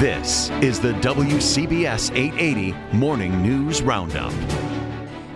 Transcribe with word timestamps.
This 0.00 0.50
is 0.60 0.80
the 0.80 0.92
WCBS 0.94 2.16
880 2.16 2.74
Morning 2.96 3.40
News 3.40 3.80
Roundup. 3.80 4.32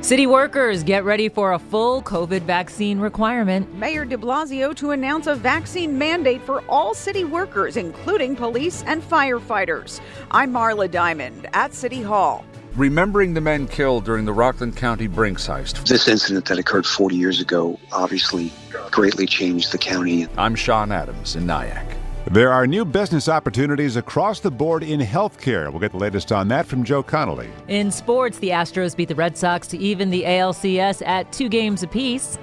City 0.00 0.26
workers 0.26 0.82
get 0.82 1.04
ready 1.04 1.28
for 1.28 1.52
a 1.52 1.60
full 1.60 2.02
COVID 2.02 2.42
vaccine 2.42 2.98
requirement. 2.98 3.72
Mayor 3.76 4.04
de 4.04 4.16
Blasio 4.16 4.74
to 4.74 4.90
announce 4.90 5.28
a 5.28 5.36
vaccine 5.36 5.96
mandate 5.96 6.42
for 6.42 6.64
all 6.68 6.92
city 6.92 7.22
workers, 7.22 7.76
including 7.76 8.34
police 8.34 8.82
and 8.88 9.00
firefighters. 9.00 10.00
I'm 10.32 10.52
Marla 10.52 10.90
Diamond 10.90 11.46
at 11.52 11.72
City 11.72 12.02
Hall. 12.02 12.44
Remembering 12.74 13.34
the 13.34 13.40
men 13.40 13.68
killed 13.68 14.04
during 14.04 14.24
the 14.24 14.32
Rockland 14.32 14.76
County 14.76 15.06
Brinks 15.06 15.46
heist. 15.46 15.86
This 15.86 16.08
incident 16.08 16.46
that 16.46 16.58
occurred 16.58 16.84
40 16.84 17.14
years 17.14 17.40
ago 17.40 17.78
obviously 17.92 18.52
greatly 18.90 19.26
changed 19.26 19.70
the 19.70 19.78
county. 19.78 20.26
I'm 20.36 20.56
Sean 20.56 20.90
Adams 20.90 21.36
in 21.36 21.46
Nyack. 21.46 21.97
There 22.30 22.52
are 22.52 22.66
new 22.66 22.84
business 22.84 23.26
opportunities 23.26 23.96
across 23.96 24.40
the 24.40 24.50
board 24.50 24.82
in 24.82 25.00
healthcare. 25.00 25.70
We'll 25.70 25.80
get 25.80 25.92
the 25.92 25.96
latest 25.96 26.30
on 26.30 26.48
that 26.48 26.66
from 26.66 26.84
Joe 26.84 27.02
Connolly. 27.02 27.48
In 27.68 27.90
sports, 27.90 28.38
the 28.38 28.50
Astros 28.50 28.94
beat 28.94 29.08
the 29.08 29.14
Red 29.14 29.38
Sox 29.38 29.66
to 29.68 29.78
even 29.78 30.10
the 30.10 30.24
ALCS 30.24 31.00
at 31.06 31.32
two 31.32 31.48
games 31.48 31.82
apiece. 31.82 32.38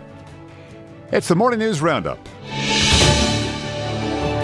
It's 1.11 1.27
the 1.27 1.35
Morning 1.35 1.59
News 1.59 1.83
Roundup. 1.83 2.17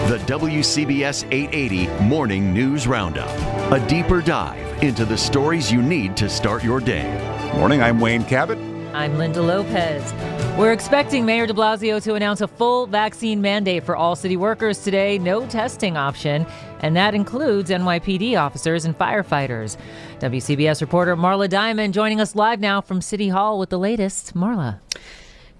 The 0.06 0.18
WCBS 0.26 1.24
880 1.32 1.88
Morning 2.04 2.54
News 2.54 2.86
Roundup. 2.86 3.28
A 3.72 3.84
deeper 3.88 4.22
dive 4.22 4.80
into 4.80 5.04
the 5.04 5.18
stories 5.18 5.72
you 5.72 5.82
need 5.82 6.16
to 6.18 6.28
start 6.28 6.62
your 6.62 6.78
day. 6.78 7.10
Morning, 7.56 7.82
I'm 7.82 7.98
Wayne 7.98 8.24
Cabot. 8.24 8.58
I'm 8.94 9.18
Linda 9.18 9.42
Lopez. 9.42 10.12
We're 10.58 10.72
expecting 10.72 11.24
Mayor 11.24 11.46
de 11.46 11.54
Blasio 11.54 12.00
to 12.02 12.14
announce 12.14 12.42
a 12.42 12.46
full 12.46 12.86
vaccine 12.86 13.40
mandate 13.40 13.84
for 13.84 13.96
all 13.96 14.14
city 14.14 14.36
workers 14.36 14.84
today, 14.84 15.18
no 15.18 15.46
testing 15.46 15.96
option, 15.96 16.46
and 16.80 16.94
that 16.94 17.14
includes 17.14 17.70
NYPD 17.70 18.38
officers 18.38 18.84
and 18.84 18.96
firefighters. 18.96 19.78
WCBS 20.20 20.82
reporter 20.82 21.16
Marla 21.16 21.48
Diamond 21.48 21.94
joining 21.94 22.20
us 22.20 22.36
live 22.36 22.60
now 22.60 22.82
from 22.82 23.00
City 23.00 23.28
Hall 23.28 23.58
with 23.58 23.70
the 23.70 23.78
latest. 23.78 24.34
Marla. 24.34 24.78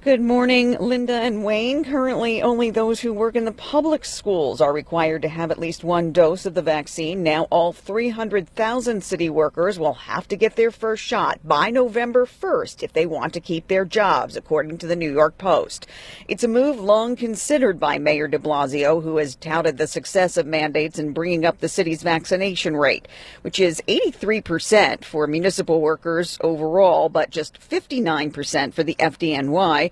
Good 0.05 0.21
morning, 0.21 0.77
Linda 0.81 1.13
and 1.13 1.45
Wayne. 1.45 1.85
Currently, 1.85 2.43
only 2.43 2.71
those 2.71 2.99
who 2.99 3.13
work 3.13 3.37
in 3.37 3.45
the 3.45 3.53
public 3.53 4.05
schools 4.05 4.61
are 4.61 4.73
required 4.73 5.23
to 5.23 5.29
have 5.29 5.53
at 5.53 5.61
least 5.61 5.85
one 5.85 6.11
dose 6.11 6.45
of 6.45 6.55
the 6.55 6.61
vaccine. 6.61 7.23
Now, 7.23 7.45
all 7.51 7.73
300,000 7.73 9.05
city 9.05 9.31
workers 9.31 9.79
will 9.79 9.95
have 9.95 10.27
to 10.27 10.37
get 10.37 10.57
their 10.57 10.73
first 10.73 11.05
shot 11.05 11.39
by 11.45 11.71
November 11.71 12.27
1st 12.27 12.83
if 12.83 12.93
they 12.93 13.07
want 13.07 13.33
to 13.35 13.41
keep 13.41 13.69
their 13.69 13.85
jobs, 13.85 14.37
according 14.37 14.79
to 14.79 14.89
the 14.89 14.97
New 14.97 15.13
York 15.13 15.39
Post. 15.39 15.87
It's 16.27 16.43
a 16.43 16.49
move 16.49 16.81
long 16.81 17.15
considered 17.15 17.79
by 17.79 17.99
Mayor 17.99 18.27
de 18.27 18.41
Blasio, 18.41 19.05
who 19.05 19.19
has 19.19 19.37
touted 19.37 19.79
the 19.79 19.87
success 19.87 20.37
of 20.37 20.47
mandates 20.47 20.99
in 20.99 21.13
bringing 21.13 21.45
up 21.45 21.61
the 21.61 21.69
city's 21.69 22.03
vaccination 22.03 22.77
rate, 22.77 23.07
which 23.43 23.61
is 23.61 23.81
83% 23.87 25.05
for 25.05 25.29
municipal 25.29 25.81
workers 25.81 26.39
overall, 26.41 27.09
but 27.09 27.31
just 27.31 27.61
59% 27.61 28.75
for 28.75 28.83
the 28.83 28.97
FDNY 28.97 29.92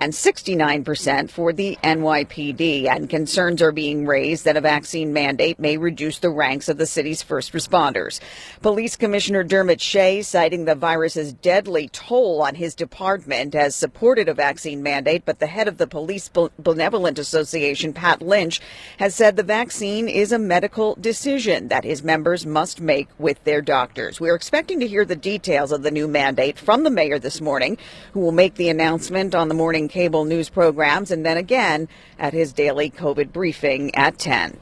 and 0.00 0.12
69% 0.12 1.30
for 1.30 1.52
the 1.52 1.78
NYPD. 1.84 2.88
And 2.88 3.08
concerns 3.08 3.60
are 3.60 3.70
being 3.70 4.06
raised 4.06 4.46
that 4.46 4.56
a 4.56 4.60
vaccine 4.60 5.12
mandate 5.12 5.58
may 5.58 5.76
reduce 5.76 6.18
the 6.18 6.30
ranks 6.30 6.68
of 6.68 6.78
the 6.78 6.86
city's 6.86 7.22
first 7.22 7.52
responders. 7.52 8.18
Police 8.62 8.96
Commissioner 8.96 9.44
Dermot 9.44 9.80
Shea, 9.80 10.22
citing 10.22 10.64
the 10.64 10.74
virus's 10.74 11.34
deadly 11.34 11.88
toll 11.88 12.42
on 12.42 12.54
his 12.54 12.74
department, 12.74 13.52
has 13.52 13.76
supported 13.76 14.28
a 14.28 14.34
vaccine 14.34 14.82
mandate, 14.82 15.24
but 15.26 15.38
the 15.38 15.46
head 15.46 15.68
of 15.68 15.76
the 15.76 15.86
Police 15.86 16.30
Benevolent 16.58 17.18
Association, 17.18 17.92
Pat 17.92 18.22
Lynch, 18.22 18.60
has 18.98 19.14
said 19.14 19.36
the 19.36 19.42
vaccine 19.42 20.08
is 20.08 20.32
a 20.32 20.38
medical 20.38 20.94
decision 20.94 21.68
that 21.68 21.84
his 21.84 22.02
members 22.02 22.46
must 22.46 22.80
make 22.80 23.08
with 23.18 23.42
their 23.44 23.60
doctors. 23.60 24.18
We're 24.18 24.34
expecting 24.34 24.80
to 24.80 24.88
hear 24.88 25.04
the 25.04 25.16
details 25.16 25.72
of 25.72 25.82
the 25.82 25.90
new 25.90 26.08
mandate 26.08 26.58
from 26.58 26.84
the 26.84 26.90
mayor 26.90 27.18
this 27.18 27.42
morning, 27.42 27.76
who 28.12 28.20
will 28.20 28.32
make 28.32 28.54
the 28.54 28.70
announcement 28.70 29.34
on 29.34 29.48
the 29.48 29.54
morning 29.54 29.89
cable 29.90 30.24
news 30.24 30.48
programs 30.48 31.10
and 31.10 31.26
then 31.26 31.36
again 31.36 31.88
at 32.18 32.32
his 32.32 32.52
daily 32.52 32.90
COVID 32.90 33.32
briefing 33.32 33.94
at 33.94 34.18
10. 34.18 34.58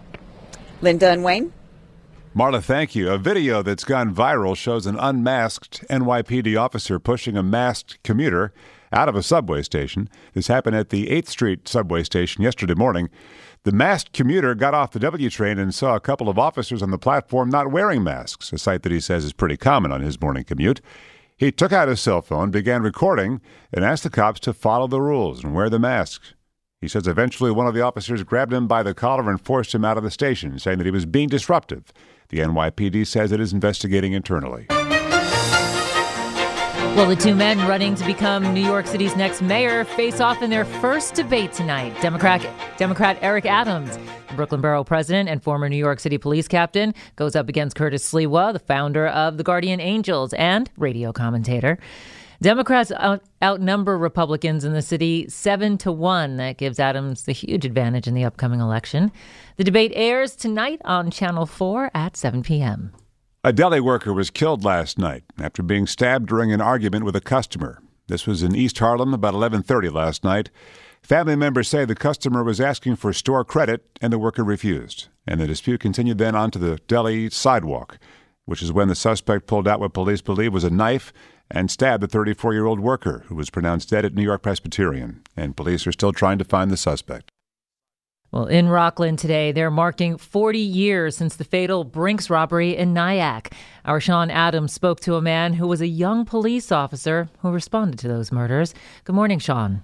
Linda 0.81 1.11
and 1.11 1.23
Wayne? 1.23 1.53
Marla, 2.37 2.63
thank 2.63 2.95
you. 2.95 3.11
A 3.11 3.19
video 3.19 3.63
that's 3.63 3.85
gone 3.85 4.15
viral 4.15 4.57
shows 4.57 4.87
an 4.87 4.97
unmasked 4.99 5.85
NYPD 5.89 6.61
officer 6.61 6.99
pushing 6.99 7.37
a 7.37 7.43
masked 7.43 8.03
commuter 8.05 8.53
out 8.93 9.09
of 9.09 9.17
a 9.17 9.23
subway 9.23 9.63
station. 9.63 10.09
This 10.35 10.47
happened 10.47 10.77
at 10.77 10.91
the 10.91 11.09
8th 11.09 11.29
Street 11.29 11.69
subway 11.69 12.03
station 12.05 12.43
yesterday 12.43 12.75
morning. 12.75 13.09
The 13.65 13.73
masked 13.73 14.13
commuter 14.13 14.55
got 14.55 14.75
off 14.75 14.93
the 14.93 15.01
W 15.01 15.29
train 15.31 15.59
and 15.59 15.75
saw 15.75 15.97
a 15.97 16.01
couple 16.01 16.29
of 16.29 16.39
officers 16.39 16.83
on 16.83 16.91
the 16.91 16.99
platform 16.99 17.51
not 17.51 17.73
wearing 17.73 18.05
masks, 18.05 18.53
a 18.53 18.59
sight 18.59 18.83
that 18.83 18.93
he 18.93 19.01
says 19.01 19.25
is 19.25 19.33
pretty 19.33 19.57
common 19.57 19.91
on 19.91 20.01
his 20.01 20.21
morning 20.21 20.45
commute. 20.45 20.81
He 21.39 21.53
took 21.53 21.73
out 21.73 21.87
his 21.87 22.01
cell 22.01 22.21
phone, 22.21 22.51
began 22.51 22.83
recording, 22.83 23.41
and 23.73 23.85
asked 23.85 24.03
the 24.03 24.11
cops 24.11 24.41
to 24.41 24.53
follow 24.53 24.89
the 24.89 25.01
rules 25.01 25.45
and 25.45 25.55
wear 25.55 25.71
the 25.71 25.79
masks. 25.79 26.35
He 26.81 26.89
says 26.89 27.07
eventually 27.07 27.53
one 27.53 27.69
of 27.69 27.75
the 27.75 27.81
officers 27.81 28.25
grabbed 28.25 28.53
him 28.53 28.67
by 28.67 28.83
the 28.83 28.93
collar 28.93 29.31
and 29.31 29.41
forced 29.41 29.73
him 29.75 29.85
out 29.85 29.97
of 29.97 30.03
the 30.03 30.11
station, 30.11 30.59
saying 30.59 30.79
that 30.79 30.87
he 30.87 30.91
was 30.91 31.07
being 31.07 31.29
disruptive. 31.29 31.93
The 32.31 32.39
NYPD 32.39 33.07
says 33.07 33.31
it 33.31 33.41
is 33.41 33.53
investigating 33.53 34.13
internally. 34.13 34.67
Well, 36.99 37.09
the 37.09 37.15
two 37.15 37.37
men 37.37 37.61
running 37.69 37.95
to 37.95 38.05
become 38.05 38.53
New 38.53 38.61
York 38.61 38.89
City's 38.89 39.15
next 39.15 39.41
mayor 39.41 39.85
face 39.85 40.19
off 40.19 40.43
in 40.43 40.51
their 40.51 40.65
first 40.65 41.15
debate 41.15 41.53
tonight. 41.53 41.95
Democrat 42.03 42.45
Democrat 42.77 43.17
Eric 43.23 43.47
Adams, 43.47 43.97
the 44.27 44.35
Brooklyn 44.35 44.61
Borough 44.61 44.83
president 44.83 45.29
and 45.29 45.41
former 45.41 45.69
New 45.69 45.77
York 45.77 46.01
City 46.01 46.19
police 46.19 46.49
captain, 46.49 46.93
goes 47.15 47.37
up 47.37 47.49
against 47.49 47.77
Curtis 47.77 48.13
Sliwa, 48.13 48.53
the 48.53 48.59
founder 48.59 49.07
of 49.07 49.37
the 49.37 49.45
Guardian 49.45 49.79
Angels 49.79 50.33
and 50.33 50.73
radio 50.77 51.13
commentator. 51.13 51.79
Democrats 52.43 52.91
out- 52.91 53.23
outnumber 53.45 53.97
Republicans 53.97 54.65
in 54.65 54.73
the 54.73 54.83
city 54.83 55.29
seven 55.29 55.79
to 55.79 55.93
one. 55.93 56.37
That 56.39 56.57
gives 56.59 56.81
Adams 56.81 57.27
the 57.27 57.33
huge 57.33 57.65
advantage 57.65 58.09
in 58.09 58.15
the 58.15 58.25
upcoming 58.25 58.59
election. 58.59 59.13
The 59.57 59.63
debate 59.63 59.93
airs 59.95 60.35
tonight 60.35 60.81
on 60.85 61.13
Channel 61.13 61.47
4 61.47 61.93
at 61.95 62.17
7 62.17 62.43
p.m. 62.43 62.93
A 63.45 63.53
deli 63.53 63.79
worker 63.79 64.13
was 64.13 64.31
killed 64.31 64.65
last 64.65 64.99
night 64.99 65.23
after 65.39 65.63
being 65.63 65.87
stabbed 65.87 66.27
during 66.27 66.53
an 66.53 66.61
argument 66.61 67.05
with 67.05 67.15
a 67.15 67.21
customer. 67.21 67.81
This 68.09 68.27
was 68.27 68.43
in 68.43 68.57
East 68.57 68.77
Harlem 68.81 69.15
about 69.15 69.33
11:30 69.33 69.91
last 69.91 70.25
night. 70.25 70.51
Family 71.03 71.37
members 71.37 71.69
say 71.69 71.85
the 71.85 71.95
customer 71.95 72.43
was 72.43 72.61
asking 72.61 72.97
for 72.97 73.13
store 73.13 73.45
credit 73.45 73.87
and 74.01 74.13
the 74.13 74.19
worker 74.19 74.43
refused. 74.43 75.07
And 75.25 75.41
the 75.41 75.47
dispute 75.47 75.79
continued 75.79 76.19
then 76.19 76.35
onto 76.35 76.59
the 76.59 76.81
deli 76.89 77.31
sidewalk, 77.31 78.01
which 78.45 78.61
is 78.61 78.73
when 78.73 78.89
the 78.89 78.97
suspect 78.97 79.47
pulled 79.47 79.69
out 79.69 79.79
what 79.79 79.93
police 79.93 80.21
believe 80.21 80.53
was 80.53 80.65
a 80.65 80.71
knife 80.71 81.13
and 81.49 81.71
stabbed 81.71 82.03
the 82.03 82.09
34-year-old 82.09 82.81
worker 82.81 83.23
who 83.29 83.37
was 83.37 83.51
pronounced 83.51 83.91
dead 83.91 84.05
at 84.05 84.17
New 84.17 84.25
York 84.25 84.43
Presbyterian. 84.43 85.23
And 85.37 85.57
police 85.57 85.87
are 85.87 85.93
still 85.93 86.13
trying 86.13 86.39
to 86.39 86.45
find 86.45 86.73
the 86.73 86.77
suspect. 86.77 87.31
Well, 88.31 88.45
in 88.45 88.69
Rockland 88.69 89.19
today, 89.19 89.53
they're 89.53 89.71
marking 89.71 90.19
40 90.19 90.59
years 90.59 91.17
since 91.17 91.37
the 91.37 91.45
fatal 91.45 91.83
Brinks 91.83 92.29
robbery 92.29 92.77
in 92.77 92.93
Nyack. 92.93 93.55
Our 93.87 94.01
Sean 94.01 94.31
Adams 94.31 94.75
spoke 94.75 95.01
to 95.01 95.15
a 95.15 95.23
man 95.23 95.55
who 95.55 95.67
was 95.67 95.81
a 95.81 95.87
young 95.87 96.27
police 96.27 96.71
officer 96.71 97.31
who 97.39 97.51
responded 97.51 97.99
to 98.01 98.09
those 98.09 98.31
murders. 98.31 98.75
Good 99.05 99.15
morning, 99.15 99.39
Sean. 99.39 99.83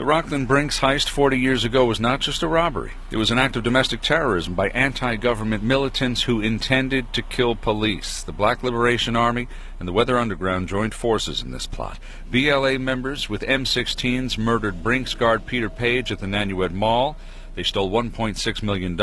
The 0.00 0.06
Rockland 0.06 0.48
Brinks 0.48 0.80
heist 0.80 1.10
40 1.10 1.38
years 1.38 1.62
ago 1.62 1.84
was 1.84 2.00
not 2.00 2.20
just 2.20 2.42
a 2.42 2.48
robbery. 2.48 2.92
It 3.10 3.18
was 3.18 3.30
an 3.30 3.38
act 3.38 3.54
of 3.56 3.64
domestic 3.64 4.00
terrorism 4.00 4.54
by 4.54 4.70
anti-government 4.70 5.62
militants 5.62 6.22
who 6.22 6.40
intended 6.40 7.12
to 7.12 7.20
kill 7.20 7.54
police. 7.54 8.22
The 8.22 8.32
Black 8.32 8.62
Liberation 8.62 9.14
Army 9.14 9.46
and 9.78 9.86
the 9.86 9.92
Weather 9.92 10.16
Underground 10.16 10.68
joined 10.68 10.94
forces 10.94 11.42
in 11.42 11.50
this 11.50 11.66
plot. 11.66 11.98
BLA 12.30 12.78
members 12.78 13.28
with 13.28 13.42
M16s 13.42 14.38
murdered 14.38 14.82
Brinks 14.82 15.12
guard 15.12 15.44
Peter 15.44 15.68
Paige 15.68 16.10
at 16.10 16.20
the 16.20 16.26
Nanuet 16.26 16.72
Mall. 16.72 17.18
They 17.54 17.62
stole 17.62 17.90
$1.6 17.90 18.62
million. 18.62 18.96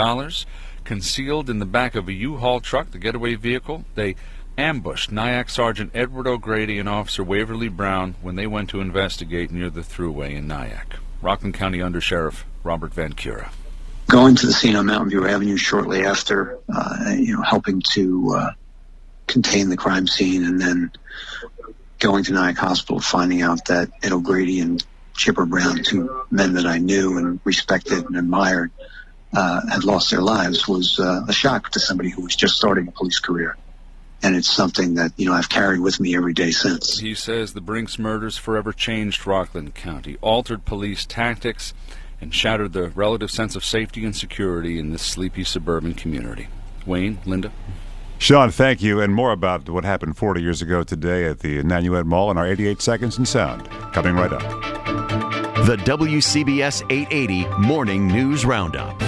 Concealed 0.84 1.50
in 1.52 1.60
the 1.60 1.66
back 1.68 1.94
of 1.94 2.08
a 2.08 2.14
U-Haul 2.14 2.60
truck, 2.60 2.90
the 2.90 2.98
getaway 2.98 3.36
vehicle, 3.36 3.86
they 3.94 4.16
ambushed 4.58 5.12
Nyack 5.12 5.50
Sergeant 5.50 5.92
Edward 5.94 6.26
O'Grady 6.26 6.80
and 6.80 6.90
Officer 6.90 7.24
Waverly 7.24 7.70
Brown 7.70 8.16
when 8.22 8.36
they 8.36 8.48
went 8.48 8.70
to 8.72 8.82
investigate 8.82 9.52
near 9.52 9.70
the 9.70 9.82
thruway 9.82 10.36
in 10.36 10.48
Nyack. 10.48 10.96
Rockland 11.22 11.54
County 11.54 11.82
Under 11.82 12.02
Sheriff 12.02 12.46
Robert 12.64 12.94
Van 12.94 13.14
Cura. 13.14 13.52
Going 14.08 14.36
to 14.36 14.48
the 14.48 14.54
scene 14.54 14.76
on 14.76 14.88
Mountain 14.88 15.10
View 15.10 15.28
Avenue 15.28 15.58
shortly 15.58 16.06
after, 16.06 16.58
uh, 16.74 17.14
you 17.18 17.36
know, 17.36 17.42
helping 17.42 17.84
to 17.94 18.36
uh, 18.36 18.52
contain 19.28 19.70
the 19.70 19.78
crime 19.78 20.08
scene, 20.08 20.44
and 20.46 20.60
then 20.60 20.92
going 22.00 22.24
to 22.24 22.34
Nyack 22.34 22.58
Hospital, 22.58 23.00
finding 23.00 23.42
out 23.42 23.66
that 23.66 23.90
Ed 24.02 24.14
O'Grady 24.14 24.62
and 24.62 24.84
Chipper 25.16 25.46
Brown, 25.46 25.84
two 25.84 26.24
men 26.32 26.54
that 26.54 26.66
I 26.66 26.78
knew 26.78 27.18
and 27.18 27.40
respected 27.44 28.06
and 28.06 28.16
admired, 28.16 28.72
uh, 29.34 29.62
had 29.68 29.84
lost 29.84 30.10
their 30.10 30.22
lives 30.22 30.68
was 30.68 31.00
uh, 31.00 31.26
a 31.28 31.34
shock 31.34 31.72
to 31.72 31.80
somebody 31.80 32.10
who 32.10 32.22
was 32.22 32.36
just 32.36 32.56
starting 32.56 32.88
a 32.88 32.92
police 32.92 33.20
career 33.20 33.58
and 34.24 34.36
it's 34.36 34.52
something 34.52 34.96
that 34.96 35.12
you 35.18 35.26
know 35.26 35.34
I've 35.34 35.50
carried 35.50 35.80
with 35.80 36.00
me 36.00 36.16
every 36.16 36.34
day 36.34 36.52
since. 36.52 37.00
He 37.00 37.14
says 37.14 37.54
the 37.54 37.62
Brinks 37.62 38.00
murders 38.00 38.38
forever 38.38 38.74
changed 38.74 39.26
Rockland 39.28 39.76
County, 39.76 40.18
altered 40.22 40.66
police 40.66 41.06
tactics, 41.06 41.74
and 42.20 42.34
shattered 42.34 42.74
the 42.74 42.90
relative 42.90 43.32
sense 43.32 43.56
of 43.56 43.64
safety 43.64 44.04
and 44.04 44.16
security 44.16 44.80
in 44.80 44.92
this 44.92 45.04
sleepy 45.04 45.44
suburban 45.44 45.94
community. 45.94 46.48
Wayne, 46.86 47.20
Linda. 47.26 47.52
Sean, 48.20 48.50
thank 48.50 48.82
you. 48.82 49.00
And 49.00 49.14
more 49.14 49.32
about 49.32 49.70
what 49.70 49.84
happened 49.84 50.18
40 50.18 50.42
years 50.42 50.62
ago 50.62 50.84
today 50.84 51.26
at 51.26 51.40
the 51.40 51.62
Nanuet 51.62 52.06
Mall 52.06 52.32
in 52.32 52.38
our 52.38 52.48
88 52.48 52.82
Seconds 52.82 53.18
in 53.18 53.26
Sound. 53.26 53.70
Coming 53.94 54.16
right 54.16 54.34
up. 54.34 54.42
The 55.68 55.78
WCBS 55.78 56.84
880 56.90 57.46
Morning 57.60 58.08
News 58.08 58.46
Roundup. 58.46 59.07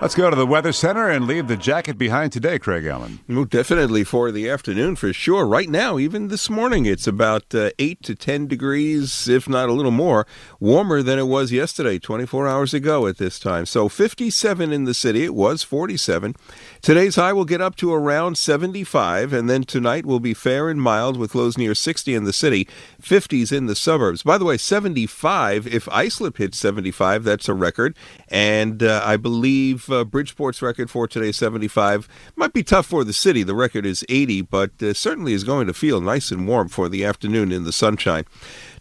Let's 0.00 0.14
go 0.14 0.30
to 0.30 0.36
the 0.36 0.46
Weather 0.46 0.72
Center 0.72 1.10
and 1.10 1.26
leave 1.26 1.46
the 1.46 1.58
jacket 1.58 1.98
behind 1.98 2.32
today, 2.32 2.58
Craig 2.58 2.86
Allen. 2.86 3.20
Well, 3.28 3.44
definitely 3.44 4.02
for 4.02 4.32
the 4.32 4.48
afternoon 4.48 4.96
for 4.96 5.12
sure. 5.12 5.44
Right 5.44 5.68
now, 5.68 5.98
even 5.98 6.28
this 6.28 6.48
morning, 6.48 6.86
it's 6.86 7.06
about 7.06 7.54
uh, 7.54 7.68
8 7.78 8.02
to 8.04 8.14
10 8.14 8.46
degrees, 8.46 9.28
if 9.28 9.46
not 9.46 9.68
a 9.68 9.74
little 9.74 9.90
more, 9.90 10.26
warmer 10.58 11.02
than 11.02 11.18
it 11.18 11.26
was 11.26 11.52
yesterday, 11.52 11.98
24 11.98 12.48
hours 12.48 12.72
ago 12.72 13.06
at 13.08 13.18
this 13.18 13.38
time. 13.38 13.66
So 13.66 13.90
57 13.90 14.72
in 14.72 14.84
the 14.84 14.94
city. 14.94 15.22
It 15.22 15.34
was 15.34 15.62
47. 15.62 16.34
Today's 16.80 17.16
high 17.16 17.34
will 17.34 17.44
get 17.44 17.60
up 17.60 17.76
to 17.76 17.92
around 17.92 18.38
75, 18.38 19.34
and 19.34 19.50
then 19.50 19.64
tonight 19.64 20.06
will 20.06 20.18
be 20.18 20.32
fair 20.32 20.70
and 20.70 20.80
mild 20.80 21.18
with 21.18 21.34
lows 21.34 21.58
near 21.58 21.74
60 21.74 22.14
in 22.14 22.24
the 22.24 22.32
city, 22.32 22.66
50s 23.02 23.52
in 23.52 23.66
the 23.66 23.76
suburbs. 23.76 24.22
By 24.22 24.38
the 24.38 24.46
way, 24.46 24.56
75, 24.56 25.66
if 25.66 25.86
Islip 25.90 26.38
hits 26.38 26.56
75, 26.56 27.22
that's 27.22 27.50
a 27.50 27.54
record. 27.54 27.94
And 28.28 28.82
uh, 28.82 29.02
I 29.04 29.18
believe 29.18 29.89
uh, 29.92 30.04
Bridgeport's 30.04 30.62
record 30.62 30.90
for 30.90 31.06
today, 31.06 31.32
75. 31.32 32.08
Might 32.36 32.52
be 32.52 32.62
tough 32.62 32.86
for 32.86 33.04
the 33.04 33.12
city. 33.12 33.42
The 33.42 33.54
record 33.54 33.86
is 33.86 34.04
80, 34.08 34.42
but 34.42 34.82
uh, 34.82 34.94
certainly 34.94 35.32
is 35.32 35.44
going 35.44 35.66
to 35.66 35.74
feel 35.74 36.00
nice 36.00 36.30
and 36.30 36.46
warm 36.46 36.68
for 36.68 36.88
the 36.88 37.04
afternoon 37.04 37.52
in 37.52 37.64
the 37.64 37.72
sunshine. 37.72 38.24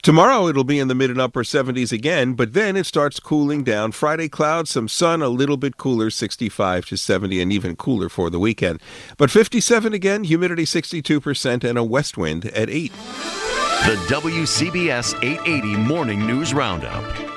Tomorrow 0.02 0.48
it'll 0.48 0.64
be 0.64 0.80
in 0.80 0.88
the 0.88 0.96
mid 0.96 1.10
and 1.10 1.20
upper 1.20 1.44
70s 1.44 1.92
again, 1.92 2.34
but 2.34 2.54
then 2.54 2.78
it 2.78 2.86
starts 2.86 3.20
cooling 3.20 3.64
down. 3.64 3.92
Friday 3.92 4.30
clouds, 4.30 4.70
some 4.70 4.88
sun, 4.88 5.22
a 5.22 5.30
little 5.30 5.58
bit 5.58 5.78
cooler, 5.78 6.10
65 6.10 6.86
to 6.86 6.98
70, 6.98 7.42
and 7.42 7.52
even 7.52 7.76
cooler 7.76 8.10
for 8.10 8.30
the 8.30 8.40
weekend. 8.40 8.82
But 9.18 9.30
57 9.30 9.94
again, 9.94 10.24
humidity 10.24 10.64
62%, 10.64 11.64
and 11.64 11.78
a 11.78 11.84
west 11.84 12.18
wind 12.18 12.46
at 12.46 12.70
8. 12.70 12.92
The 12.92 13.96
WCBS 14.08 15.24
880 15.24 15.78
Morning 15.78 16.26
News 16.26 16.54
Roundup. 16.54 17.29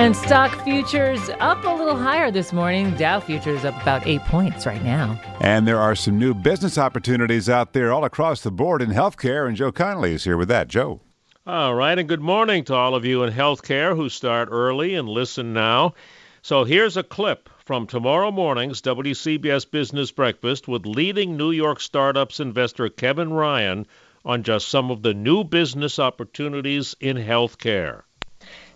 And 0.00 0.16
stock 0.16 0.64
futures 0.64 1.28
up 1.40 1.62
a 1.62 1.74
little 1.74 1.94
higher 1.94 2.30
this 2.30 2.54
morning. 2.54 2.96
Dow 2.96 3.20
futures 3.20 3.66
up 3.66 3.78
about 3.82 4.06
eight 4.06 4.22
points 4.22 4.64
right 4.64 4.82
now. 4.82 5.20
And 5.42 5.68
there 5.68 5.78
are 5.78 5.94
some 5.94 6.18
new 6.18 6.32
business 6.32 6.78
opportunities 6.78 7.50
out 7.50 7.74
there 7.74 7.92
all 7.92 8.06
across 8.06 8.40
the 8.40 8.50
board 8.50 8.80
in 8.80 8.88
healthcare. 8.88 9.46
And 9.46 9.58
Joe 9.58 9.70
Connolly 9.70 10.14
is 10.14 10.24
here 10.24 10.38
with 10.38 10.48
that. 10.48 10.68
Joe. 10.68 11.02
All 11.46 11.74
right, 11.74 11.98
and 11.98 12.08
good 12.08 12.22
morning 12.22 12.64
to 12.64 12.74
all 12.74 12.94
of 12.94 13.04
you 13.04 13.24
in 13.24 13.34
healthcare 13.34 13.94
who 13.94 14.08
start 14.08 14.48
early 14.50 14.94
and 14.94 15.06
listen 15.06 15.52
now. 15.52 15.92
So 16.40 16.64
here's 16.64 16.96
a 16.96 17.02
clip 17.02 17.50
from 17.66 17.86
tomorrow 17.86 18.30
morning's 18.30 18.80
WCBS 18.80 19.70
Business 19.70 20.10
Breakfast 20.12 20.66
with 20.66 20.86
leading 20.86 21.36
New 21.36 21.50
York 21.50 21.78
startups 21.78 22.40
investor 22.40 22.88
Kevin 22.88 23.34
Ryan 23.34 23.86
on 24.24 24.44
just 24.44 24.68
some 24.68 24.90
of 24.90 25.02
the 25.02 25.12
new 25.12 25.44
business 25.44 25.98
opportunities 25.98 26.96
in 27.00 27.18
healthcare. 27.18 28.04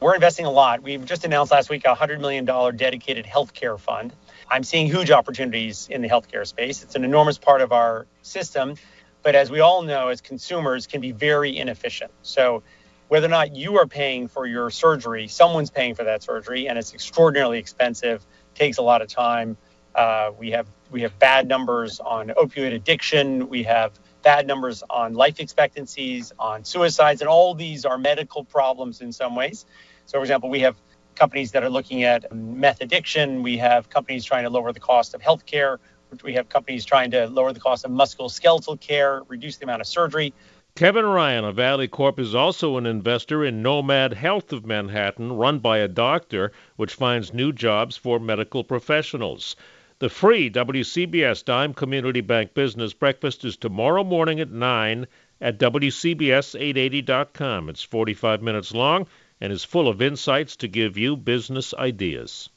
We're 0.05 0.15
investing 0.15 0.45
a 0.45 0.51
lot. 0.51 0.83
We've 0.83 1.03
just 1.03 1.25
announced 1.25 1.51
last 1.51 1.71
week 1.71 1.87
a 1.87 1.95
$100 1.95 2.21
million 2.21 2.45
dedicated 2.77 3.25
healthcare 3.25 3.81
fund. 3.81 4.12
I'm 4.51 4.62
seeing 4.62 4.87
huge 4.87 5.11
opportunities 5.11 5.89
in 5.91 6.03
the 6.03 6.11
healthcare 6.11 6.47
space. 6.47 6.83
It's 6.83 6.95
an 6.95 7.05
enormous 7.05 7.39
part 7.39 7.62
of 7.62 7.73
our 7.73 8.06
system, 8.21 8.75
but 9.23 9.35
as 9.35 9.51
we 9.51 9.61
all 9.61 9.81
know, 9.81 10.09
as 10.09 10.21
consumers, 10.21 10.87
can 10.87 11.01
be 11.01 11.12
very 11.12 11.56
inefficient. 11.56 12.11
So, 12.21 12.62
whether 13.09 13.29
or 13.29 13.31
not 13.31 13.56
you 13.56 13.79
are 13.79 13.87
paying 13.87 14.29
for 14.29 14.45
your 14.45 14.69
surgery, 14.69 15.27
someone's 15.27 15.71
paying 15.71 15.95
for 15.95 16.05
that 16.05 16.23
surgery, 16.23 16.69
and 16.69 16.79
it's 16.79 16.93
extraordinarily 16.93 17.56
expensive, 17.59 18.27
takes 18.55 18.77
a 18.77 18.83
lot 18.83 19.01
of 19.01 19.09
time. 19.09 19.56
Uh, 19.95 20.33
we 20.39 20.51
have 20.51 20.67
we 20.91 21.01
have 21.01 21.19
bad 21.19 21.49
numbers 21.49 21.99
on 21.99 22.29
opioid 22.29 22.75
addiction. 22.75 23.49
We 23.49 23.62
have 23.62 23.99
bad 24.23 24.47
numbers 24.47 24.83
on 24.91 25.15
life 25.15 25.41
expectancies, 25.41 26.31
on 26.39 26.65
suicides, 26.65 27.23
and 27.23 27.29
all 27.29 27.55
these 27.55 27.87
are 27.87 27.97
medical 27.97 28.45
problems 28.45 29.01
in 29.01 29.11
some 29.11 29.35
ways. 29.35 29.65
So, 30.06 30.19
for 30.19 30.23
example, 30.23 30.51
we 30.51 30.61
have 30.61 30.77
companies 31.15 31.53
that 31.53 31.62
are 31.62 31.71
looking 31.71 32.03
at 32.03 32.35
meth 32.35 32.81
addiction. 32.81 33.43
We 33.43 33.56
have 33.59 33.89
companies 33.89 34.25
trying 34.25 34.45
to 34.45 34.51
lower 34.51 34.73
the 34.73 34.81
cost 34.81 35.15
of 35.15 35.23
healthcare. 35.23 35.79
We 36.23 36.35
have 36.35 36.49
companies 36.49 36.85
trying 36.85 37.11
to 37.12 37.27
lower 37.27 37.53
the 37.53 37.61
cost 37.61 37.85
of 37.85 37.91
musculoskeletal 37.91 38.81
care, 38.81 39.23
reduce 39.27 39.56
the 39.56 39.65
amount 39.65 39.81
of 39.81 39.89
surgery. 39.89 40.33
Kevin 40.77 41.05
Ryan 41.05 41.45
of 41.45 41.56
AlleyCorp 41.56 42.19
is 42.19 42.35
also 42.35 42.77
an 42.77 42.87
investor 42.87 43.45
in 43.45 43.62
Nomad 43.62 44.15
Health 44.15 44.53
of 44.53 44.67
Manhattan, 44.67 45.33
run 45.33 45.61
by 45.61 45.79
a 45.79 45.89
doctor, 45.89 46.53
which 46.77 46.95
finds 46.95 47.33
new 47.33 47.53
jobs 47.53 47.97
for 47.97 48.19
medical 48.19 48.65
professionals. 48.65 49.55
The 50.01 50.08
free 50.08 50.51
WCBS 50.51 51.44
Dime 51.44 51.75
Community 51.75 52.20
Bank 52.20 52.55
Business 52.55 52.93
Breakfast 52.93 53.44
is 53.44 53.56
tomorrow 53.56 54.03
morning 54.03 54.41
at 54.41 54.51
9 54.51 55.06
at 55.41 55.58
WCBS880.com. 55.58 57.69
It's 57.69 57.82
45 57.82 58.43
minutes 58.43 58.75
long 58.75 59.06
and 59.41 59.53
is 59.53 59.64
full 59.64 59.88
of 59.88 60.03
insights 60.03 60.56
to 60.56 60.69
give 60.69 60.96
you 60.96 61.17
business 61.17 61.74
ideas. 61.74 62.48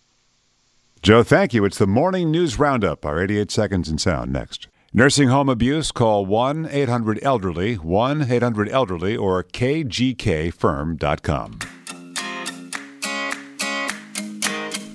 Joe, 1.02 1.24
thank 1.24 1.54
you. 1.54 1.66
It's 1.66 1.78
the 1.78 1.88
Morning 1.88 2.32
News 2.32 2.58
Roundup, 2.58 3.06
our 3.06 3.22
88 3.22 3.52
seconds 3.52 3.90
in 3.90 3.98
sound 3.98 4.32
next. 4.34 4.68
Nursing 4.94 5.28
home 5.30 5.50
abuse, 5.50 5.92
call 5.92 6.26
1 6.26 6.70
800 6.72 7.20
Elderly, 7.22 7.76
1 7.76 8.32
800 8.32 8.70
Elderly, 8.70 9.16
or 9.16 9.44
kgkfirm.com. 9.44 11.60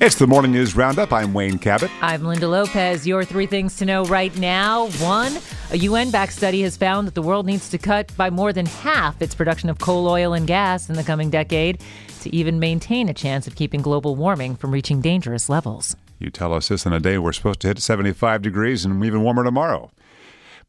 It's 0.04 0.16
the 0.16 0.26
Morning 0.26 0.50
News 0.50 0.74
Roundup. 0.74 1.12
I'm 1.12 1.32
Wayne 1.32 1.60
Cabot. 1.60 1.88
I'm 2.00 2.24
Linda 2.24 2.48
Lopez. 2.48 3.06
Your 3.06 3.24
three 3.24 3.46
things 3.46 3.76
to 3.76 3.84
know 3.84 4.02
right 4.06 4.36
now. 4.36 4.88
One, 4.98 5.38
a 5.70 5.78
UN 5.78 6.10
backed 6.10 6.32
study 6.32 6.62
has 6.62 6.76
found 6.76 7.06
that 7.06 7.14
the 7.14 7.22
world 7.22 7.46
needs 7.46 7.68
to 7.68 7.78
cut 7.78 8.10
by 8.16 8.28
more 8.28 8.52
than 8.52 8.66
half 8.66 9.22
its 9.22 9.32
production 9.32 9.70
of 9.70 9.78
coal, 9.78 10.08
oil, 10.08 10.32
and 10.32 10.44
gas 10.44 10.88
in 10.88 10.96
the 10.96 11.04
coming 11.04 11.30
decade 11.30 11.80
to 12.22 12.34
even 12.34 12.58
maintain 12.58 13.08
a 13.08 13.14
chance 13.14 13.46
of 13.46 13.54
keeping 13.54 13.80
global 13.80 14.16
warming 14.16 14.56
from 14.56 14.72
reaching 14.72 15.00
dangerous 15.00 15.48
levels. 15.48 15.94
You 16.18 16.30
tell 16.30 16.52
us 16.52 16.66
this 16.66 16.84
in 16.84 16.92
a 16.92 16.98
day 16.98 17.16
we're 17.16 17.32
supposed 17.32 17.60
to 17.60 17.68
hit 17.68 17.78
75 17.78 18.42
degrees 18.42 18.84
and 18.84 19.04
even 19.04 19.22
warmer 19.22 19.44
tomorrow. 19.44 19.92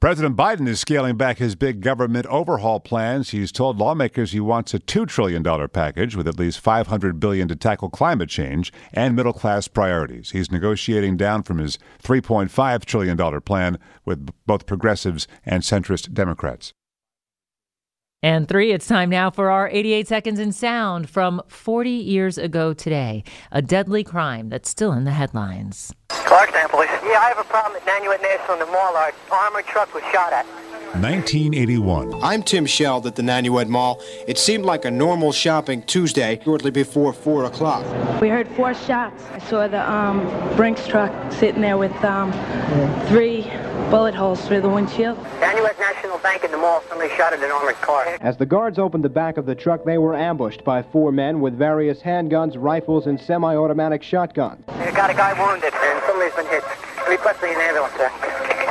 President 0.03 0.36
Biden 0.36 0.67
is 0.67 0.81
scaling 0.81 1.15
back 1.15 1.38
his 1.38 1.55
big 1.55 1.79
government 1.79 2.25
overhaul 2.25 2.81
plans. 2.81 3.29
He's 3.29 3.53
told 3.53 3.77
lawmakers 3.77 4.33
he 4.33 4.41
wants 4.41 4.74
a 4.74 4.79
$2 4.79 5.07
trillion 5.07 5.41
package 5.69 6.13
with 6.17 6.27
at 6.27 6.38
least 6.38 6.60
500 6.60 7.22
billion 7.22 7.48
to 7.48 7.55
tackle 7.55 7.89
climate 7.89 8.27
change 8.27 8.74
and 8.91 9.15
middle 9.15 9.31
class 9.31 9.69
priorities. 9.69 10.31
He's 10.31 10.51
negotiating 10.51 11.15
down 11.15 11.43
from 11.43 11.60
his 11.60 11.79
$3.5 12.03 12.83
trillion 12.83 13.41
plan 13.43 13.79
with 14.03 14.29
both 14.45 14.65
progressives 14.65 15.25
and 15.45 15.63
centrist 15.63 16.13
Democrats. 16.13 16.74
And 18.24 18.48
three, 18.48 18.72
it's 18.72 18.88
time 18.88 19.10
now 19.10 19.30
for 19.30 19.51
our 19.51 19.68
88 19.68 20.08
seconds 20.08 20.39
in 20.39 20.53
sound 20.53 21.10
from 21.10 21.42
40 21.50 21.89
years 21.89 22.38
ago 22.38 22.74
today. 22.74 23.25
A 23.51 23.62
deadly 23.62 24.06
crime 24.06 24.48
that's 24.48 24.70
still 24.70 24.94
in 24.94 25.03
the 25.03 25.12
headlines. 25.12 25.94
Clarkstown 26.08 26.70
police. 26.70 26.89
Yeah, 27.03 27.20
I 27.20 27.34
have 27.36 27.38
a 27.38 27.44
problem 27.44 27.82
at 27.82 27.86
Nanuet 27.86 28.22
National 28.22 28.53
in 28.53 28.60
the 28.60 28.65
mall. 28.68 28.96
Our 28.96 29.12
armored 29.30 29.65
truck 29.65 29.94
was 29.94 30.03
shot 30.13 30.32
at. 30.32 30.46
1981. 31.01 32.13
I'm 32.24 32.44
Tim 32.44 32.65
Scheld 32.65 33.06
at 33.08 33.15
the 33.15 33.24
Nanuet 33.24 33.68
Mall. 33.68 34.00
It 34.27 34.38
seemed 34.38 34.63
like 34.63 34.86
a 34.86 34.92
normal 34.92 35.32
shopping 35.32 35.82
Tuesday, 35.82 36.39
shortly 36.46 36.72
before 36.72 37.12
4 37.12 37.46
o'clock. 37.46 38.22
We 38.22 38.30
heard 38.30 38.48
four 38.50 38.75
shots. 38.75 39.24
I 39.34 39.39
saw 39.39 39.68
the 39.68 39.92
um, 39.92 40.24
Brinks 40.56 40.88
truck 40.88 41.12
sitting 41.34 41.62
there 41.62 41.80
with 41.80 41.92
um, 42.06 42.32
three 43.08 43.42
bullet 43.94 44.16
holes 44.16 44.44
through 44.48 44.60
the 44.60 44.68
windshield. 44.68 45.16
Nanuet 45.40 45.78
National 45.78 46.18
Bank 46.18 46.44
in 46.44 46.50
the 46.50 46.58
mall, 46.58 46.82
somebody 46.90 47.14
shot 47.16 47.32
at 47.32 47.44
an 47.44 47.52
armored 47.52 47.76
car. 47.76 48.18
As 48.22 48.36
the 48.36 48.46
guards 48.46 48.80
opened 48.80 49.06
the 49.06 49.10
back 49.10 49.38
of 49.38 49.46
the 49.46 49.54
truck, 49.54 49.84
they 49.84 50.00
were 50.00 50.16
ambushed 50.16 50.64
by 50.64 50.82
four 50.82 51.12
men 51.12 51.42
with 51.42 51.56
various 51.56 52.00
handguns, 52.00 52.56
rifles, 52.58 53.06
and 53.06 53.22
semi-automatic 53.22 54.02
shotguns. 54.02 54.66
We 54.68 54.92
got 54.94 55.12
a 55.12 55.14
guy 55.14 55.34
wounded, 55.40 55.76
and 55.76 56.04
somebody's 56.08 56.34
been 56.34 56.48
hit. 56.48 56.64
Requesting 57.08 57.54
an 57.54 57.62
ambulance, 57.62 57.94
sir. 57.94 58.12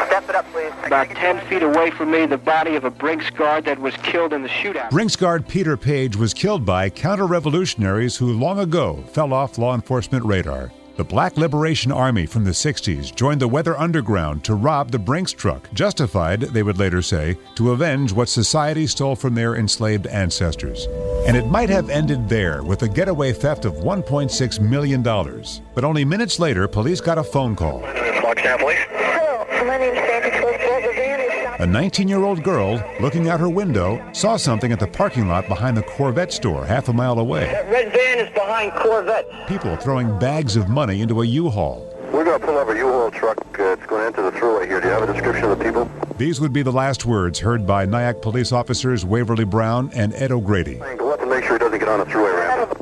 Step 0.08 0.28
it 0.28 0.34
up, 0.34 0.44
please. 0.50 0.72
About 0.84 1.08
10 1.10 1.46
feet 1.46 1.62
away 1.62 1.92
from 1.92 2.10
me, 2.10 2.26
the 2.26 2.36
body 2.36 2.74
of 2.74 2.82
a 2.82 2.90
Brinks 2.90 3.30
guard 3.30 3.64
that 3.66 3.78
was 3.78 3.96
killed 3.98 4.32
in 4.32 4.42
the 4.42 4.48
shootout. 4.48 4.90
Brinks 4.90 5.14
guard 5.14 5.46
Peter 5.46 5.76
Paige 5.76 6.16
was 6.16 6.34
killed 6.34 6.66
by 6.66 6.90
counter 6.90 7.28
revolutionaries 7.28 8.16
who 8.16 8.32
long 8.32 8.58
ago 8.58 9.04
fell 9.12 9.32
off 9.32 9.56
law 9.56 9.72
enforcement 9.72 10.24
radar. 10.24 10.72
The 10.94 11.04
Black 11.04 11.38
Liberation 11.38 11.90
Army 11.90 12.26
from 12.26 12.44
the 12.44 12.50
60s 12.50 13.14
joined 13.14 13.40
the 13.40 13.48
Weather 13.48 13.78
Underground 13.78 14.44
to 14.44 14.54
rob 14.54 14.90
the 14.90 14.98
Brinks 14.98 15.32
truck, 15.32 15.72
justified, 15.72 16.42
they 16.42 16.62
would 16.62 16.78
later 16.78 17.00
say, 17.00 17.38
to 17.54 17.70
avenge 17.72 18.12
what 18.12 18.28
society 18.28 18.86
stole 18.86 19.16
from 19.16 19.34
their 19.34 19.56
enslaved 19.56 20.06
ancestors. 20.06 20.88
And 21.26 21.34
it 21.34 21.46
might 21.46 21.70
have 21.70 21.88
ended 21.88 22.28
there 22.28 22.62
with 22.62 22.82
a 22.82 22.88
getaway 22.90 23.32
theft 23.32 23.64
of 23.64 23.76
$1.6 23.76 24.60
million. 24.60 25.02
But 25.02 25.84
only 25.84 26.04
minutes 26.04 26.38
later, 26.38 26.68
police 26.68 27.00
got 27.00 27.16
a 27.16 27.24
phone 27.24 27.56
call. 27.56 27.80
Flagstaff 27.80 28.60
Police. 28.60 28.78
Hello, 28.90 29.64
my 29.64 29.78
name's 29.78 29.96
Sandy 29.96 30.30
Close. 30.38 30.52
The 30.60 30.92
van 30.94 31.20
is 31.20 31.32
A 31.62 31.66
19 31.66 32.08
year 32.08 32.24
old 32.24 32.42
girl, 32.42 32.82
looking 33.00 33.28
out 33.28 33.38
her 33.38 33.48
window, 33.48 34.04
saw 34.12 34.36
something 34.36 34.72
at 34.72 34.80
the 34.80 34.86
parking 34.88 35.28
lot 35.28 35.46
behind 35.46 35.76
the 35.76 35.82
Korvette 35.84 36.32
store 36.32 36.66
half 36.66 36.88
a 36.88 36.92
mile 36.92 37.20
away. 37.20 37.44
That 37.44 37.70
red 37.70 37.92
van 37.92 38.18
is 38.18 38.34
behind 38.34 38.72
Korvette. 38.72 39.46
People 39.46 39.76
throwing 39.76 40.18
bags 40.18 40.56
of 40.56 40.68
money 40.68 41.02
into 41.02 41.22
a 41.22 41.24
U 41.24 41.48
Haul. 41.50 41.88
We're 42.12 42.24
going 42.24 42.40
to 42.40 42.44
pull 42.44 42.58
over 42.58 42.74
a 42.74 42.78
U-Haul 42.78 43.12
truck. 43.12 43.38
Uh, 43.58 43.62
it's 43.62 43.86
going 43.86 44.00
to 44.00 44.06
enter 44.08 44.28
the 44.28 44.36
thruway 44.36 44.66
here. 44.66 44.80
Do 44.80 44.88
you 44.88 44.92
have 44.92 45.08
a 45.08 45.12
description 45.12 45.44
of 45.44 45.56
the 45.56 45.64
people? 45.64 45.88
These 46.18 46.40
would 46.40 46.52
be 46.52 46.62
the 46.62 46.72
last 46.72 47.06
words 47.06 47.38
heard 47.38 47.64
by 47.64 47.86
Nyack 47.86 48.20
police 48.20 48.50
officers 48.50 49.04
Waverly 49.04 49.44
Brown 49.44 49.88
and 49.94 50.12
Ed 50.14 50.32
O'Grady. 50.32 50.74
Go 50.98 51.12
up 51.12 51.20
and 51.20 51.30
make 51.30 51.44
sure 51.44 51.54
he 51.54 51.58
doesn't 51.60 51.78
get 51.78 51.88
on 51.88 52.00
the 52.00 52.06
thruway 52.06 52.36
ramp. 52.36 52.76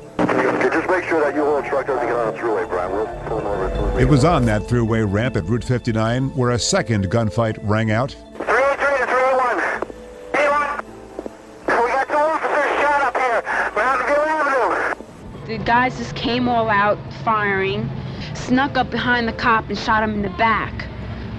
Just 0.73 0.89
make 0.89 1.05
sure 1.05 1.21
that 1.21 1.35
U-Haul 1.35 1.63
truck 1.63 1.87
doesn't 1.87 2.07
get 2.07 2.17
on 2.17 2.33
the 2.35 2.41
thruway, 2.41 2.67
Brian. 2.69 2.93
We'll 2.93 3.07
pull 3.29 3.41
him 3.41 3.47
over 3.47 3.67
as 3.67 3.79
soon 3.79 3.89
as 3.91 3.95
we 3.97 4.03
It 4.03 4.09
was 4.09 4.25
on 4.25 4.47
that 4.47 4.63
throughway 4.63 5.05
ramp 5.11 5.37
at 5.37 5.45
Route 5.45 5.65
59 5.65 6.31
where 6.31 6.51
a 6.51 6.59
second 6.59 7.11
gunfight 7.11 7.59
rang 7.63 7.91
out. 7.91 8.13
303 8.39 8.99
to 8.99 9.07
301. 9.07 9.61
Anyone? 10.35 10.85
We 11.67 11.89
got 11.93 12.09
two 12.09 12.15
officers 12.15 12.81
shot 12.81 13.03
up 13.77 14.07
here. 14.07 14.17
Roundville 14.17 14.27
Avenue. 14.27 15.05
The 15.47 15.59
guys 15.59 15.99
just 15.99 16.15
came 16.15 16.49
all 16.49 16.69
out 16.69 16.99
firing, 17.25 17.91
snuck 18.35 18.77
up 18.77 18.91
behind 18.91 19.27
the 19.27 19.33
cop 19.33 19.69
and 19.69 19.79
shot 19.79 20.03
him 20.03 20.15
in 20.15 20.23
the 20.23 20.31
back, 20.31 20.87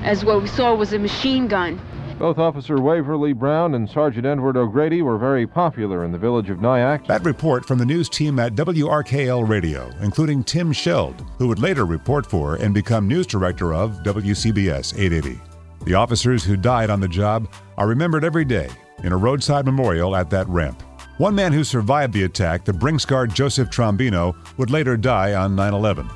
as 0.04 0.26
what 0.26 0.42
we 0.42 0.48
saw 0.48 0.76
was 0.76 0.94
a 0.94 1.00
machine 1.00 1.48
gun. 1.48 1.80
Both 2.20 2.38
Officer 2.38 2.80
Waverly 2.80 3.34
Brown 3.34 3.74
and 3.74 3.90
Sergeant 3.90 4.28
Edward 4.28 4.56
O'Grady 4.56 5.02
were 5.02 5.18
very 5.18 5.48
popular 5.48 6.06
in 6.06 6.12
the 6.12 6.20
village 6.20 6.52
of 6.52 6.62
Nyack. 6.62 7.08
That 7.08 7.26
report 7.26 7.66
from 7.66 7.80
the 7.80 7.86
news 7.86 8.10
team 8.10 8.38
at 8.38 8.54
WRKL 8.54 9.48
Radio, 9.48 9.90
including 10.02 10.44
Tim 10.44 10.72
Scheld, 10.72 11.28
who 11.40 11.48
would 11.48 11.58
later 11.58 11.86
report 11.86 12.28
for 12.28 12.56
and 12.56 12.76
become 12.76 13.08
news 13.08 13.26
director 13.26 13.74
of 13.74 14.04
WCBS 14.04 14.94
880. 15.00 15.40
The 15.86 15.96
officers 15.96 16.44
who 16.44 16.56
died 16.56 16.92
on 16.92 17.00
the 17.00 17.08
job 17.08 17.52
are 17.78 17.88
remembered 17.88 18.24
every 18.24 18.46
day 18.46 18.70
in 19.04 19.14
a 19.14 19.18
roadside 19.18 19.66
memorial 19.66 20.16
at 20.16 20.30
that 20.30 20.48
ramp. 20.48 20.84
One 21.22 21.36
man 21.36 21.54
who 21.54 21.64
survived 21.64 22.14
the 22.14 22.24
attack, 22.24 22.66
the 22.66 22.74
Brinks 22.74 23.06
guard 23.06 23.32
Joseph 23.32 23.70
Trombino, 23.70 24.36
would 24.58 24.72
later 24.72 24.98
die 24.98 25.36
on 25.36 25.56
9 25.56 25.72
11. 25.72 26.08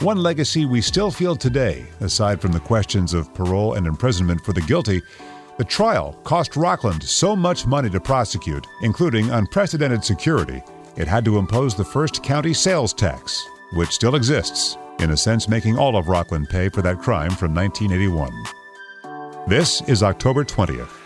One 0.00 0.18
legacy 0.18 0.66
we 0.66 0.82
still 0.82 1.10
feel 1.10 1.34
today, 1.34 1.86
aside 2.00 2.42
from 2.42 2.52
the 2.52 2.60
questions 2.60 3.14
of 3.14 3.32
parole 3.32 3.72
and 3.72 3.86
imprisonment 3.86 4.42
for 4.44 4.52
the 4.52 4.60
guilty, 4.60 5.00
the 5.56 5.64
trial 5.64 6.12
cost 6.24 6.56
Rockland 6.56 7.02
so 7.02 7.34
much 7.34 7.64
money 7.64 7.88
to 7.88 7.98
prosecute, 7.98 8.66
including 8.82 9.30
unprecedented 9.30 10.04
security, 10.04 10.62
it 10.94 11.08
had 11.08 11.24
to 11.24 11.38
impose 11.38 11.74
the 11.74 11.82
first 11.82 12.22
county 12.22 12.52
sales 12.52 12.92
tax, 12.92 13.42
which 13.72 13.92
still 13.92 14.14
exists, 14.14 14.76
in 14.98 15.12
a 15.12 15.16
sense 15.16 15.48
making 15.48 15.78
all 15.78 15.96
of 15.96 16.08
Rockland 16.08 16.50
pay 16.50 16.68
for 16.68 16.82
that 16.82 17.00
crime 17.00 17.30
from 17.30 17.54
1981. 17.54 18.30
This 19.48 19.80
is 19.88 20.02
October 20.02 20.44
20th. 20.44 21.03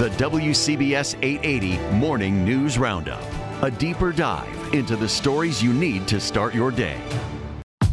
The 0.00 0.08
WCBS 0.12 1.16
880 1.20 1.76
Morning 1.96 2.42
News 2.42 2.78
Roundup. 2.78 3.22
A 3.62 3.70
deeper 3.70 4.12
dive 4.12 4.72
into 4.72 4.96
the 4.96 5.06
stories 5.06 5.62
you 5.62 5.74
need 5.74 6.08
to 6.08 6.18
start 6.18 6.54
your 6.54 6.70
day. 6.70 6.98